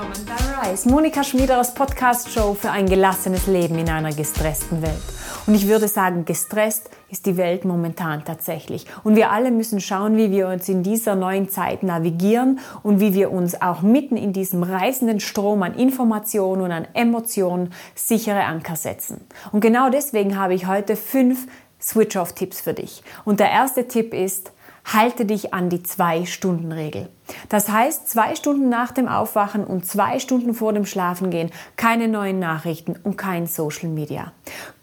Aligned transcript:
willkommen 0.00 0.26
bei 0.26 0.70
Rise, 0.70 0.88
Monika 0.88 1.22
Schmiederers 1.22 1.74
Podcast-Show 1.74 2.54
für 2.54 2.70
ein 2.70 2.86
gelassenes 2.86 3.46
Leben 3.46 3.78
in 3.78 3.88
einer 3.90 4.12
gestressten 4.14 4.80
Welt. 4.80 5.02
Und 5.46 5.54
ich 5.54 5.68
würde 5.68 5.88
sagen, 5.88 6.24
gestresst 6.24 6.88
ist 7.10 7.26
die 7.26 7.36
Welt 7.36 7.66
momentan 7.66 8.24
tatsächlich. 8.24 8.86
Und 9.04 9.16
wir 9.16 9.30
alle 9.30 9.50
müssen 9.50 9.78
schauen, 9.78 10.16
wie 10.16 10.30
wir 10.30 10.48
uns 10.48 10.68
in 10.70 10.82
dieser 10.82 11.16
neuen 11.16 11.50
Zeit 11.50 11.82
navigieren 11.82 12.60
und 12.82 13.00
wie 13.00 13.12
wir 13.12 13.30
uns 13.30 13.60
auch 13.60 13.82
mitten 13.82 14.16
in 14.16 14.32
diesem 14.32 14.62
reißenden 14.62 15.20
Strom 15.20 15.62
an 15.62 15.74
Informationen 15.74 16.62
und 16.62 16.72
an 16.72 16.86
Emotionen 16.94 17.72
sichere 17.94 18.44
Anker 18.44 18.76
setzen. 18.76 19.26
Und 19.52 19.60
genau 19.60 19.90
deswegen 19.90 20.38
habe 20.38 20.54
ich 20.54 20.66
heute 20.66 20.96
fünf 20.96 21.46
Switch-Off-Tipps 21.80 22.60
für 22.62 22.72
dich. 22.72 23.02
Und 23.26 23.40
der 23.40 23.50
erste 23.50 23.86
Tipp 23.86 24.14
ist, 24.14 24.52
halte 24.92 25.24
dich 25.24 25.54
an 25.54 25.68
die 25.68 25.82
Zwei-Stunden-Regel. 25.82 27.08
Das 27.48 27.68
heißt, 27.68 28.08
zwei 28.08 28.34
Stunden 28.34 28.68
nach 28.68 28.90
dem 28.92 29.06
Aufwachen 29.06 29.64
und 29.64 29.86
zwei 29.86 30.18
Stunden 30.18 30.54
vor 30.54 30.72
dem 30.72 30.84
Schlafengehen 30.84 31.50
keine 31.76 32.08
neuen 32.08 32.38
Nachrichten 32.38 32.96
und 33.04 33.16
kein 33.16 33.46
Social 33.46 33.88
Media. 33.88 34.32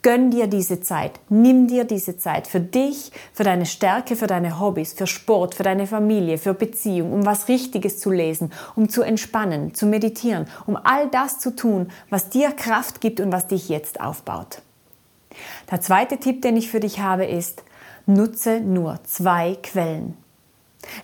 Gönn 0.02 0.32
dir 0.32 0.48
diese 0.48 0.80
Zeit, 0.80 1.20
nimm 1.28 1.68
dir 1.68 1.84
diese 1.84 2.18
Zeit 2.18 2.48
für 2.48 2.62
dich, 2.62 3.12
für 3.34 3.44
deine 3.44 3.66
Stärke, 3.66 4.16
für 4.16 4.28
deine 4.28 4.60
Hobbys, 4.60 4.94
für 4.94 5.08
Sport, 5.08 5.56
für 5.56 5.64
deine 5.64 5.88
Familie, 5.88 6.38
für 6.38 6.54
Beziehung, 6.54 7.12
um 7.12 7.26
was 7.26 7.50
Richtiges 7.50 8.00
zu 8.00 8.10
lesen, 8.10 8.54
um 8.76 8.88
zu 8.88 9.02
entspannen, 9.02 9.74
zu 9.74 9.86
meditieren, 9.86 10.48
um 10.66 10.78
all 10.82 11.10
das 11.10 11.40
zu 11.40 11.56
tun, 11.56 11.90
was 12.10 12.30
dir 12.30 12.52
Kraft 12.52 13.02
gibt 13.02 13.20
und 13.20 13.32
was 13.32 13.48
dich 13.48 13.68
jetzt 13.68 14.00
aufbaut. 14.00 14.62
Der 15.70 15.82
zweite 15.82 16.18
Tipp, 16.18 16.42
den 16.42 16.58
ich 16.58 16.70
für 16.72 16.80
dich 16.80 17.00
habe, 17.00 17.26
ist, 17.26 17.64
Nutze 18.10 18.62
nur 18.62 19.04
zwei 19.04 19.58
Quellen. 19.62 20.16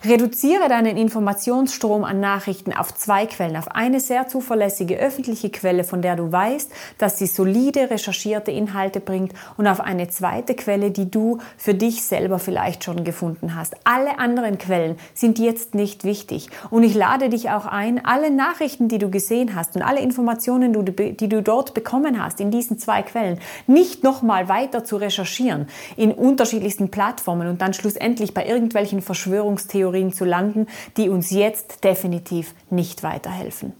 Reduziere 0.04 0.68
deinen 0.68 0.96
Informationsstrom 0.96 2.04
an 2.04 2.20
Nachrichten 2.20 2.72
auf 2.72 2.94
zwei 2.94 3.26
Quellen, 3.26 3.56
auf 3.56 3.68
eine 3.70 4.00
sehr 4.00 4.28
zuverlässige 4.28 4.98
öffentliche 4.98 5.50
Quelle, 5.50 5.82
von 5.84 6.02
der 6.02 6.16
du 6.16 6.30
weißt, 6.30 6.70
dass 6.98 7.18
sie 7.18 7.26
solide 7.26 7.90
recherchierte 7.90 8.50
Inhalte 8.50 9.00
bringt 9.00 9.32
und 9.56 9.66
auf 9.66 9.80
eine 9.80 10.08
zweite 10.08 10.54
Quelle, 10.54 10.90
die 10.90 11.10
du 11.10 11.38
für 11.56 11.74
dich 11.74 12.04
selber 12.04 12.38
vielleicht 12.38 12.84
schon 12.84 13.04
gefunden 13.04 13.54
hast. 13.54 13.76
Alle 13.84 14.18
anderen 14.18 14.58
Quellen 14.58 14.96
sind 15.14 15.38
jetzt 15.38 15.74
nicht 15.74 16.04
wichtig 16.04 16.50
und 16.70 16.82
ich 16.82 16.94
lade 16.94 17.30
dich 17.30 17.50
auch 17.50 17.66
ein, 17.66 18.04
alle 18.04 18.30
Nachrichten, 18.30 18.88
die 18.88 18.98
du 18.98 19.10
gesehen 19.10 19.54
hast 19.54 19.74
und 19.74 19.82
alle 19.82 20.00
Informationen, 20.00 20.72
die 20.84 21.28
du 21.28 21.42
dort 21.42 21.72
bekommen 21.72 22.22
hast 22.22 22.40
in 22.40 22.50
diesen 22.50 22.78
zwei 22.78 23.02
Quellen, 23.02 23.38
nicht 23.66 24.04
nochmal 24.04 24.48
weiter 24.48 24.84
zu 24.84 24.96
recherchieren 24.96 25.66
in 25.96 26.12
unterschiedlichsten 26.12 26.90
Plattformen 26.90 27.48
und 27.48 27.62
dann 27.62 27.72
schlussendlich 27.72 28.34
bei 28.34 28.46
irgendwelchen 28.46 29.00
Verschwörungstheorien 29.00 29.63
Verschwörungstheorien 29.64 30.12
zu 30.12 30.24
landen, 30.24 30.66
die 30.96 31.08
uns 31.08 31.30
jetzt 31.30 31.84
definitiv 31.84 32.54
nicht 32.70 33.02
weiterhelfen. 33.02 33.72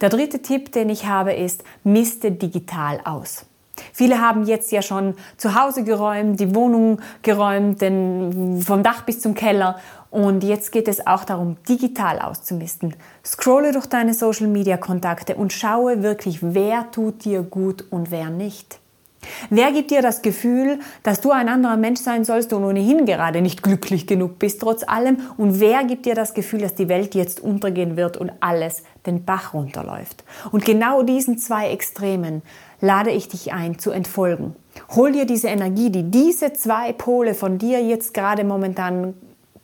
Der 0.00 0.08
dritte 0.08 0.42
Tipp, 0.42 0.72
den 0.72 0.90
ich 0.90 1.06
habe, 1.06 1.32
ist, 1.32 1.62
miste 1.84 2.32
digital 2.32 3.00
aus. 3.04 3.46
Viele 3.92 4.20
haben 4.20 4.44
jetzt 4.44 4.72
ja 4.72 4.82
schon 4.82 5.14
zu 5.36 5.54
Hause 5.54 5.84
geräumt, 5.84 6.38
die 6.38 6.54
Wohnung 6.54 7.00
geräumt, 7.22 7.80
den, 7.80 8.60
vom 8.60 8.82
Dach 8.82 9.02
bis 9.02 9.20
zum 9.20 9.34
Keller. 9.34 9.78
Und 10.10 10.42
jetzt 10.42 10.72
geht 10.72 10.88
es 10.88 11.06
auch 11.06 11.24
darum, 11.24 11.56
digital 11.68 12.18
auszumisten. 12.18 12.94
Scrolle 13.24 13.72
durch 13.72 13.86
deine 13.86 14.12
Social-Media-Kontakte 14.12 15.36
und 15.36 15.52
schaue 15.52 16.02
wirklich, 16.02 16.40
wer 16.42 16.90
tut 16.90 17.24
dir 17.24 17.42
gut 17.42 17.84
und 17.90 18.10
wer 18.10 18.28
nicht. 18.28 18.80
Wer 19.48 19.72
gibt 19.72 19.90
dir 19.90 20.02
das 20.02 20.22
Gefühl, 20.22 20.80
dass 21.02 21.20
du 21.20 21.30
ein 21.30 21.48
anderer 21.48 21.76
Mensch 21.76 22.00
sein 22.00 22.24
sollst 22.24 22.52
und 22.52 22.64
ohnehin 22.64 23.06
gerade 23.06 23.40
nicht 23.40 23.62
glücklich 23.62 24.06
genug 24.06 24.38
bist, 24.38 24.60
trotz 24.60 24.82
allem? 24.86 25.18
Und 25.36 25.60
wer 25.60 25.84
gibt 25.84 26.06
dir 26.06 26.14
das 26.14 26.34
Gefühl, 26.34 26.60
dass 26.60 26.74
die 26.74 26.88
Welt 26.88 27.14
jetzt 27.14 27.40
untergehen 27.40 27.96
wird 27.96 28.16
und 28.16 28.32
alles 28.40 28.82
den 29.06 29.24
Bach 29.24 29.54
runterläuft? 29.54 30.24
Und 30.52 30.64
genau 30.64 31.02
diesen 31.02 31.38
zwei 31.38 31.70
Extremen 31.70 32.42
lade 32.80 33.10
ich 33.10 33.28
dich 33.28 33.52
ein, 33.52 33.78
zu 33.78 33.90
entfolgen. 33.90 34.56
Hol 34.90 35.12
dir 35.12 35.24
diese 35.24 35.48
Energie, 35.48 35.90
die 35.90 36.10
diese 36.10 36.52
zwei 36.52 36.92
Pole 36.92 37.34
von 37.34 37.58
dir 37.58 37.82
jetzt 37.82 38.14
gerade 38.14 38.44
momentan 38.44 39.14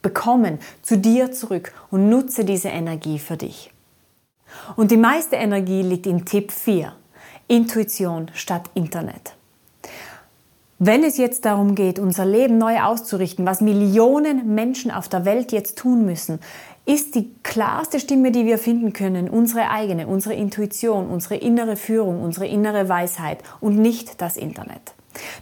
bekommen, 0.01 0.59
zu 0.81 0.97
dir 0.97 1.31
zurück 1.31 1.73
und 1.91 2.09
nutze 2.09 2.45
diese 2.45 2.69
Energie 2.69 3.19
für 3.19 3.37
dich. 3.37 3.71
Und 4.75 4.91
die 4.91 4.97
meiste 4.97 5.35
Energie 5.35 5.81
liegt 5.81 6.07
in 6.07 6.25
Tipp 6.25 6.51
4. 6.51 6.93
Intuition 7.47 8.29
statt 8.33 8.69
Internet. 8.73 9.36
Wenn 10.79 11.03
es 11.03 11.17
jetzt 11.17 11.45
darum 11.45 11.73
geht, 11.73 11.97
unser 11.97 12.23
Leben 12.23 12.59
neu 12.59 12.79
auszurichten, 12.81 13.47
was 13.47 13.61
Millionen 13.61 14.53
Menschen 14.53 14.91
auf 14.91 15.09
der 15.09 15.25
Welt 15.25 15.51
jetzt 15.51 15.75
tun 15.75 16.05
müssen, 16.05 16.39
ist 16.85 17.15
die 17.15 17.33
klarste 17.41 17.99
Stimme, 17.99 18.31
die 18.31 18.45
wir 18.45 18.59
finden 18.59 18.93
können, 18.93 19.27
unsere 19.27 19.71
eigene, 19.71 20.05
unsere 20.05 20.35
Intuition, 20.35 21.07
unsere 21.07 21.35
innere 21.37 21.77
Führung, 21.77 22.21
unsere 22.21 22.45
innere 22.45 22.87
Weisheit 22.89 23.39
und 23.59 23.79
nicht 23.79 24.21
das 24.21 24.37
Internet. 24.37 24.93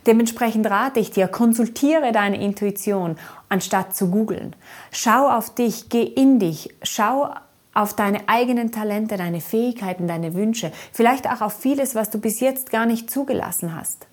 Dementsprechend 0.08 0.70
rate 0.70 1.02
ich 1.02 1.12
dir, 1.12 1.28
konsultiere 1.28 2.14
deine 2.14 2.42
Intuition, 2.42 3.18
anstatt 3.50 3.94
zu 3.94 4.10
googeln. 4.10 4.56
Schau 4.92 5.30
auf 5.30 5.54
dich, 5.54 5.90
geh 5.90 6.04
in 6.04 6.40
dich, 6.40 6.74
schau 6.82 7.30
auf 7.74 7.94
deine 7.94 8.30
eigenen 8.30 8.72
Talente, 8.72 9.18
deine 9.18 9.42
Fähigkeiten, 9.42 10.08
deine 10.08 10.34
Wünsche, 10.34 10.72
vielleicht 10.94 11.30
auch 11.30 11.42
auf 11.42 11.52
vieles, 11.60 11.94
was 11.94 12.10
du 12.10 12.20
bis 12.20 12.40
jetzt 12.40 12.72
gar 12.72 12.86
nicht 12.86 13.12
zugelassen 13.12 13.76
hast 13.76 14.08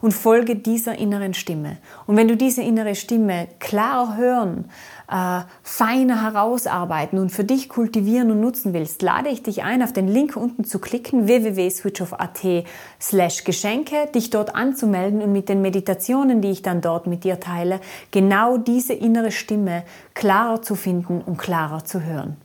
und 0.00 0.12
folge 0.12 0.56
dieser 0.56 0.98
inneren 0.98 1.34
Stimme. 1.34 1.78
Und 2.06 2.16
wenn 2.16 2.28
du 2.28 2.36
diese 2.36 2.62
innere 2.62 2.94
Stimme 2.94 3.48
klar 3.58 4.16
hören, 4.16 4.66
äh, 5.10 5.40
feiner 5.62 6.22
herausarbeiten 6.22 7.18
und 7.18 7.30
für 7.30 7.44
dich 7.44 7.68
kultivieren 7.68 8.30
und 8.30 8.40
nutzen 8.40 8.72
willst, 8.72 9.02
lade 9.02 9.28
ich 9.28 9.42
dich 9.42 9.62
ein, 9.62 9.82
auf 9.82 9.92
den 9.92 10.08
Link 10.08 10.36
unten 10.36 10.64
zu 10.64 10.78
klicken, 10.78 11.26
www.switchoff.at 11.26 12.64
slash 13.00 13.44
Geschenke, 13.44 14.08
dich 14.14 14.30
dort 14.30 14.54
anzumelden 14.54 15.20
und 15.22 15.32
mit 15.32 15.48
den 15.48 15.60
Meditationen, 15.62 16.40
die 16.40 16.50
ich 16.50 16.62
dann 16.62 16.80
dort 16.80 17.06
mit 17.06 17.24
dir 17.24 17.40
teile, 17.40 17.80
genau 18.10 18.56
diese 18.56 18.94
innere 18.94 19.32
Stimme 19.32 19.84
klarer 20.14 20.62
zu 20.62 20.74
finden 20.74 21.20
und 21.20 21.36
klarer 21.36 21.84
zu 21.84 22.02
hören. 22.02 22.36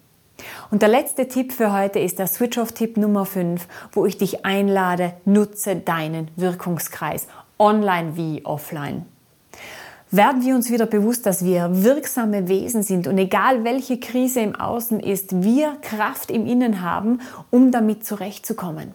Und 0.72 0.82
der 0.82 0.90
letzte 0.90 1.28
Tipp 1.28 1.52
für 1.54 1.74
heute 1.74 2.00
ist 2.00 2.20
der 2.20 2.28
Switch-Off-Tipp 2.28 2.98
Nummer 2.98 3.26
5, 3.26 3.68
wo 3.92 4.06
ich 4.06 4.18
dich 4.18 4.46
einlade, 4.46 5.14
nutze 5.26 5.76
deinen 5.76 6.30
Wirkungskreis, 6.36 7.28
online 7.58 8.16
wie 8.16 8.46
offline. 8.46 9.06
Werden 10.10 10.42
wir 10.42 10.56
uns 10.56 10.72
wieder 10.72 10.86
bewusst, 10.86 11.26
dass 11.26 11.44
wir 11.44 11.84
wirksame 11.84 12.48
Wesen 12.48 12.82
sind 12.82 13.08
und 13.08 13.18
egal 13.18 13.66
welche 13.66 14.00
Krise 14.00 14.40
im 14.40 14.56
Außen 14.56 15.02
ist, 15.02 15.44
wir 15.44 15.76
Kraft 15.82 16.32
im 16.32 16.46
Innen 16.46 16.82
haben, 16.82 17.20
um 17.50 17.72
damit 17.72 18.06
zurechtzukommen. 18.06 18.94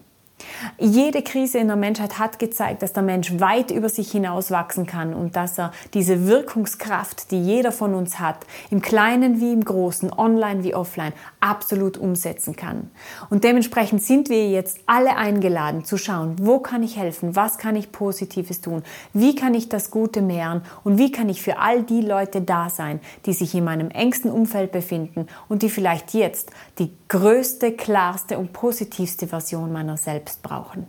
Jede 0.78 1.22
Krise 1.22 1.58
in 1.58 1.68
der 1.68 1.76
Menschheit 1.76 2.18
hat 2.18 2.38
gezeigt, 2.38 2.82
dass 2.82 2.92
der 2.92 3.02
Mensch 3.02 3.38
weit 3.40 3.70
über 3.70 3.88
sich 3.88 4.10
hinaus 4.10 4.50
wachsen 4.50 4.86
kann 4.86 5.14
und 5.14 5.36
dass 5.36 5.58
er 5.58 5.72
diese 5.94 6.26
Wirkungskraft, 6.26 7.30
die 7.30 7.42
jeder 7.42 7.72
von 7.72 7.94
uns 7.94 8.18
hat, 8.18 8.46
im 8.70 8.80
Kleinen 8.80 9.40
wie 9.40 9.52
im 9.52 9.64
Großen, 9.64 10.12
online 10.12 10.64
wie 10.64 10.74
offline, 10.74 11.12
absolut 11.40 11.96
umsetzen 11.96 12.56
kann. 12.56 12.90
Und 13.30 13.44
dementsprechend 13.44 14.02
sind 14.02 14.28
wir 14.28 14.48
jetzt 14.50 14.80
alle 14.86 15.16
eingeladen 15.16 15.84
zu 15.84 15.98
schauen, 15.98 16.36
wo 16.38 16.58
kann 16.58 16.82
ich 16.82 16.96
helfen, 16.96 17.36
was 17.36 17.58
kann 17.58 17.76
ich 17.76 17.92
Positives 17.92 18.60
tun, 18.60 18.82
wie 19.12 19.34
kann 19.34 19.54
ich 19.54 19.68
das 19.68 19.90
Gute 19.90 20.22
mehren 20.22 20.62
und 20.84 20.98
wie 20.98 21.12
kann 21.12 21.28
ich 21.28 21.42
für 21.42 21.58
all 21.58 21.82
die 21.82 22.00
Leute 22.00 22.40
da 22.40 22.70
sein, 22.70 23.00
die 23.26 23.32
sich 23.32 23.54
in 23.54 23.64
meinem 23.64 23.90
engsten 23.90 24.30
Umfeld 24.30 24.72
befinden 24.72 25.26
und 25.48 25.62
die 25.62 25.70
vielleicht 25.70 26.14
jetzt 26.14 26.50
die 26.78 26.92
größte, 27.08 27.72
klarste 27.72 28.38
und 28.38 28.52
positivste 28.52 29.26
Version 29.26 29.72
meiner 29.72 29.96
selbst 30.32 30.42
brauchen. 30.42 30.86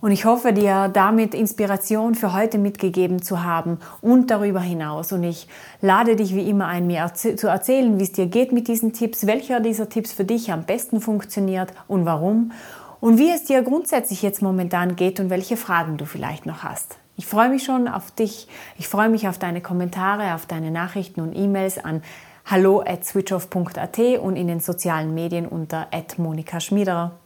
Und 0.00 0.12
ich 0.12 0.24
hoffe, 0.24 0.54
dir 0.54 0.88
damit 0.88 1.34
Inspiration 1.34 2.14
für 2.14 2.32
heute 2.32 2.56
mitgegeben 2.56 3.20
zu 3.20 3.44
haben 3.44 3.78
und 4.00 4.30
darüber 4.30 4.60
hinaus. 4.60 5.12
Und 5.12 5.24
ich 5.24 5.46
lade 5.82 6.16
dich 6.16 6.34
wie 6.34 6.48
immer 6.48 6.68
ein, 6.68 6.86
mir 6.86 7.12
zu 7.12 7.46
erzählen, 7.48 7.98
wie 7.98 8.04
es 8.04 8.12
dir 8.12 8.24
geht 8.24 8.50
mit 8.50 8.66
diesen 8.66 8.94
Tipps, 8.94 9.26
welcher 9.26 9.60
dieser 9.60 9.90
Tipps 9.90 10.12
für 10.12 10.24
dich 10.24 10.50
am 10.52 10.64
besten 10.64 11.02
funktioniert 11.02 11.74
und 11.86 12.06
warum. 12.06 12.52
Und 12.98 13.18
wie 13.18 13.30
es 13.30 13.44
dir 13.44 13.60
grundsätzlich 13.60 14.22
jetzt 14.22 14.40
momentan 14.40 14.96
geht 14.96 15.20
und 15.20 15.28
welche 15.28 15.58
Fragen 15.58 15.98
du 15.98 16.06
vielleicht 16.06 16.46
noch 16.46 16.64
hast. 16.64 16.96
Ich 17.18 17.26
freue 17.26 17.50
mich 17.50 17.64
schon 17.64 17.86
auf 17.86 18.10
dich. 18.10 18.48
Ich 18.78 18.88
freue 18.88 19.10
mich 19.10 19.28
auf 19.28 19.36
deine 19.36 19.60
Kommentare, 19.60 20.34
auf 20.34 20.46
deine 20.46 20.70
Nachrichten 20.70 21.20
und 21.20 21.34
E-Mails 21.34 21.76
an 21.76 22.02
hallo 22.46 22.80
at 22.80 23.04
switchoff.at 23.04 23.98
und 24.18 24.36
in 24.36 24.48
den 24.48 24.60
sozialen 24.60 25.14
Medien 25.14 25.46
unter 25.46 25.88
at 25.92 26.18
Monika 26.18 26.58
Schmiederer. 26.58 27.19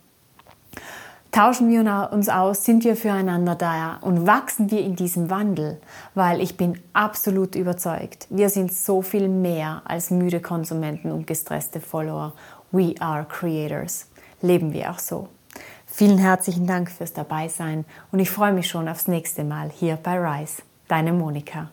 Tauschen 1.34 1.68
wir 1.68 2.10
uns 2.12 2.28
aus, 2.28 2.64
sind 2.64 2.84
wir 2.84 2.94
füreinander 2.94 3.56
da 3.56 3.96
und 4.02 4.24
wachsen 4.24 4.70
wir 4.70 4.82
in 4.82 4.94
diesem 4.94 5.30
Wandel, 5.30 5.80
weil 6.14 6.40
ich 6.40 6.56
bin 6.56 6.80
absolut 6.92 7.56
überzeugt, 7.56 8.28
wir 8.30 8.48
sind 8.50 8.72
so 8.72 9.02
viel 9.02 9.28
mehr 9.28 9.82
als 9.84 10.12
müde 10.12 10.40
Konsumenten 10.40 11.10
und 11.10 11.26
gestresste 11.26 11.80
Follower. 11.80 12.34
We 12.70 12.94
are 13.00 13.24
creators. 13.24 14.06
Leben 14.42 14.72
wir 14.72 14.92
auch 14.92 15.00
so. 15.00 15.28
Vielen 15.86 16.18
herzlichen 16.18 16.68
Dank 16.68 16.88
fürs 16.88 17.12
Dabeisein 17.12 17.84
und 18.12 18.20
ich 18.20 18.30
freue 18.30 18.52
mich 18.52 18.68
schon 18.68 18.88
aufs 18.88 19.08
nächste 19.08 19.42
Mal 19.42 19.70
hier 19.70 19.96
bei 20.00 20.16
Rise. 20.16 20.62
Deine 20.86 21.12
Monika. 21.12 21.68